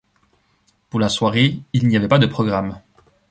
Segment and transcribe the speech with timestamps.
[0.89, 2.81] Pour la soirée, il n’y avait pas de programme.